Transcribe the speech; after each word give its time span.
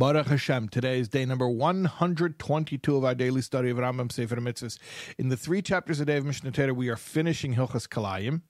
Baruch 0.00 0.28
Hashem. 0.28 0.70
Today 0.70 0.98
is 0.98 1.10
day 1.10 1.26
number 1.26 1.46
122 1.46 2.96
of 2.96 3.04
our 3.04 3.14
daily 3.14 3.42
study 3.42 3.68
of 3.68 3.76
Rambam 3.76 4.10
Sefer 4.10 4.36
Mitzvahs. 4.36 4.78
In 5.18 5.28
the 5.28 5.36
three 5.36 5.60
chapters 5.60 6.00
a 6.00 6.06
day 6.06 6.16
of 6.16 6.24
Mishneh 6.24 6.54
Torah, 6.54 6.72
we 6.72 6.88
are 6.88 6.96
finishing 6.96 7.54
Hilchas 7.54 7.86
Kilayim, 7.86 8.40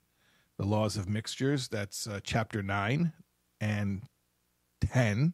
the 0.57 0.65
laws 0.65 0.95
of 0.95 1.09
mixtures. 1.09 1.67
That's 1.67 2.07
uh, 2.07 2.21
chapter 2.23 2.63
9 2.63 3.11
and 3.59 4.03
10. 4.79 5.33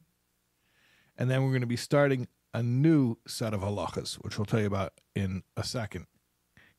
And 1.20 1.30
then 1.30 1.44
we're 1.44 1.52
going 1.52 1.62
to 1.62 1.68
be 1.68 1.76
starting 1.76 2.28
a 2.52 2.64
new 2.64 3.20
set 3.28 3.54
of 3.54 3.62
halachas, 3.62 4.16
which 4.16 4.40
we'll 4.40 4.48
tell 4.48 4.62
you 4.62 4.66
about 4.66 4.94
in 5.14 5.44
a 5.56 5.64
second, 5.64 6.08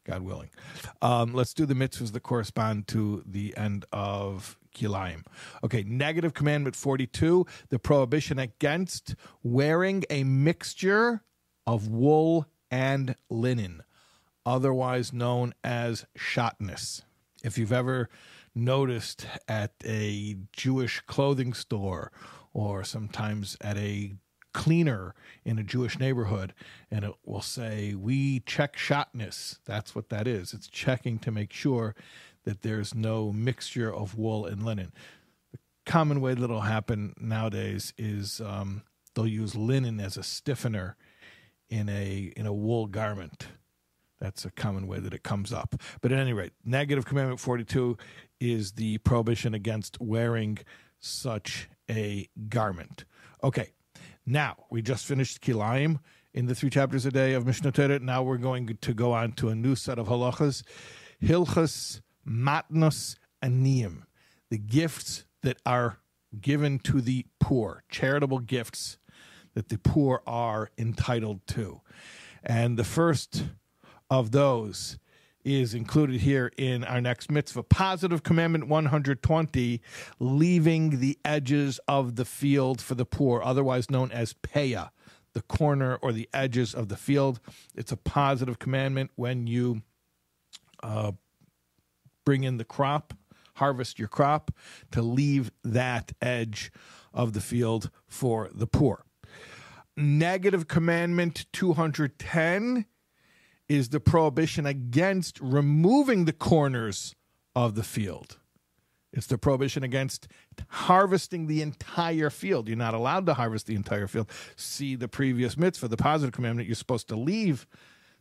God 0.08 0.22
willing. 0.22 0.50
Um, 1.02 1.34
let's 1.34 1.52
do 1.52 1.66
the 1.66 1.74
mitzvahs 1.74 2.12
that 2.12 2.22
correspond 2.22 2.88
to 2.88 3.22
the 3.26 3.54
end 3.56 3.84
of 3.92 4.58
kilayim. 4.74 5.24
Okay, 5.62 5.84
negative 5.86 6.32
commandment 6.32 6.74
42, 6.74 7.46
the 7.68 7.78
prohibition 7.78 8.38
against 8.38 9.14
wearing 9.42 10.04
a 10.08 10.24
mixture 10.24 11.22
of 11.66 11.88
wool 11.88 12.46
and 12.70 13.16
linen, 13.28 13.82
otherwise 14.46 15.12
known 15.12 15.52
as 15.62 16.06
shatnez. 16.16 17.02
If 17.44 17.58
you've 17.58 17.72
ever 17.72 18.08
noticed 18.54 19.26
at 19.46 19.72
a 19.84 20.36
Jewish 20.52 21.00
clothing 21.02 21.52
store 21.52 22.10
or 22.54 22.82
sometimes 22.82 23.58
at 23.60 23.76
a 23.76 24.14
cleaner 24.52 25.14
in 25.44 25.58
a 25.58 25.62
Jewish 25.62 25.98
neighborhood, 25.98 26.54
and 26.90 27.04
it 27.04 27.14
will 27.24 27.42
say, 27.42 27.94
We 27.94 28.40
check 28.40 28.76
shatnez. 28.76 29.58
That's 29.64 29.94
what 29.94 30.08
that 30.08 30.26
is. 30.26 30.52
It's 30.52 30.68
checking 30.68 31.18
to 31.20 31.30
make 31.30 31.52
sure 31.52 31.94
that 32.44 32.62
there's 32.62 32.94
no 32.94 33.32
mixture 33.32 33.92
of 33.92 34.16
wool 34.16 34.46
and 34.46 34.64
linen. 34.64 34.92
The 35.52 35.58
common 35.84 36.20
way 36.20 36.34
that'll 36.34 36.60
happen 36.60 37.14
nowadays 37.18 37.92
is 37.98 38.40
um, 38.40 38.82
they'll 39.14 39.26
use 39.26 39.54
linen 39.54 40.00
as 40.00 40.16
a 40.16 40.22
stiffener 40.22 40.96
in 41.68 41.88
a 41.88 42.32
in 42.36 42.46
a 42.46 42.52
wool 42.52 42.86
garment. 42.86 43.48
That's 44.20 44.44
a 44.44 44.50
common 44.50 44.86
way 44.86 44.98
that 44.98 45.14
it 45.14 45.22
comes 45.22 45.52
up. 45.52 45.76
But 46.00 46.10
at 46.10 46.18
any 46.18 46.32
rate, 46.32 46.52
negative 46.64 47.06
commandment 47.06 47.38
42 47.38 47.96
is 48.40 48.72
the 48.72 48.98
prohibition 48.98 49.54
against 49.54 50.00
wearing 50.00 50.58
such 51.00 51.68
a 51.88 52.28
garment. 52.48 53.04
Okay, 53.42 53.72
now 54.28 54.56
we 54.70 54.82
just 54.82 55.06
finished 55.06 55.40
Kilayim 55.40 56.00
in 56.34 56.46
the 56.46 56.54
three 56.54 56.70
chapters 56.70 57.06
a 57.06 57.10
day 57.10 57.32
of 57.32 57.44
Mishneh 57.44 57.72
Torah. 57.72 57.98
Now 57.98 58.22
we're 58.22 58.36
going 58.36 58.78
to 58.80 58.94
go 58.94 59.12
on 59.12 59.32
to 59.32 59.48
a 59.48 59.54
new 59.54 59.74
set 59.74 59.98
of 59.98 60.08
halachas. 60.08 60.62
Hilchas 61.22 62.00
matnos 62.26 63.16
aniyim, 63.42 64.02
the 64.50 64.58
gifts 64.58 65.24
that 65.42 65.56
are 65.64 65.98
given 66.40 66.78
to 66.80 67.00
the 67.00 67.26
poor, 67.40 67.84
charitable 67.88 68.40
gifts 68.40 68.98
that 69.54 69.70
the 69.70 69.78
poor 69.78 70.22
are 70.26 70.70
entitled 70.76 71.46
to. 71.48 71.80
And 72.44 72.78
the 72.78 72.84
first 72.84 73.44
of 74.10 74.30
those 74.30 74.98
is 75.56 75.74
included 75.74 76.20
here 76.20 76.52
in 76.56 76.84
our 76.84 77.00
next 77.00 77.30
mitzvah. 77.30 77.62
Positive 77.62 78.22
commandment 78.22 78.68
120, 78.68 79.80
leaving 80.18 81.00
the 81.00 81.18
edges 81.24 81.80
of 81.88 82.16
the 82.16 82.24
field 82.24 82.80
for 82.80 82.94
the 82.94 83.06
poor, 83.06 83.42
otherwise 83.42 83.90
known 83.90 84.12
as 84.12 84.34
peah, 84.34 84.90
the 85.32 85.42
corner 85.42 85.96
or 86.02 86.12
the 86.12 86.28
edges 86.34 86.74
of 86.74 86.88
the 86.88 86.96
field. 86.96 87.40
It's 87.74 87.92
a 87.92 87.96
positive 87.96 88.58
commandment 88.58 89.10
when 89.16 89.46
you 89.46 89.82
uh, 90.82 91.12
bring 92.24 92.44
in 92.44 92.58
the 92.58 92.64
crop, 92.64 93.14
harvest 93.54 93.98
your 93.98 94.08
crop, 94.08 94.50
to 94.90 95.02
leave 95.02 95.50
that 95.64 96.12
edge 96.20 96.70
of 97.14 97.32
the 97.32 97.40
field 97.40 97.90
for 98.06 98.50
the 98.52 98.66
poor. 98.66 99.04
Negative 99.96 100.68
commandment 100.68 101.46
210 101.52 102.84
is 103.68 103.90
the 103.90 104.00
prohibition 104.00 104.66
against 104.66 105.38
removing 105.40 106.24
the 106.24 106.32
corners 106.32 107.14
of 107.54 107.74
the 107.74 107.82
field. 107.82 108.38
It's 109.12 109.26
the 109.26 109.38
prohibition 109.38 109.82
against 109.82 110.28
harvesting 110.68 111.46
the 111.46 111.62
entire 111.62 112.30
field. 112.30 112.68
You're 112.68 112.76
not 112.76 112.94
allowed 112.94 113.26
to 113.26 113.34
harvest 113.34 113.66
the 113.66 113.74
entire 113.74 114.06
field. 114.06 114.30
See 114.56 114.96
the 114.96 115.08
previous 115.08 115.56
mitzvah, 115.56 115.88
the 115.88 115.96
positive 115.96 116.32
commandment, 116.32 116.68
you're 116.68 116.74
supposed 116.74 117.08
to 117.08 117.16
leave 117.16 117.66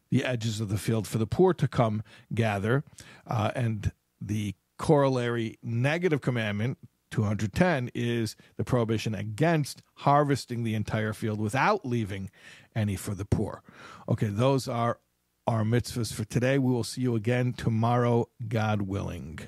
the 0.09 0.23
edges 0.23 0.61
of 0.61 0.69
the 0.69 0.77
field 0.77 1.05
for 1.07 1.17
the 1.17 1.27
poor 1.27 1.53
to 1.53 1.67
come 1.67 2.03
gather. 2.33 2.83
Uh, 3.25 3.51
and 3.55 3.91
the 4.21 4.55
corollary 4.77 5.57
negative 5.61 6.21
commandment, 6.21 6.77
210, 7.11 7.91
is 7.93 8.35
the 8.55 8.63
prohibition 8.63 9.13
against 9.13 9.81
harvesting 9.95 10.63
the 10.63 10.75
entire 10.75 11.13
field 11.13 11.41
without 11.41 11.85
leaving 11.85 12.29
any 12.75 12.95
for 12.95 13.13
the 13.13 13.25
poor. 13.25 13.61
Okay, 14.07 14.27
those 14.27 14.67
are 14.67 14.99
our 15.47 15.63
mitzvahs 15.63 16.13
for 16.13 16.25
today. 16.25 16.57
We 16.57 16.71
will 16.71 16.83
see 16.83 17.01
you 17.01 17.15
again 17.15 17.53
tomorrow, 17.53 18.27
God 18.47 18.81
willing. 18.81 19.39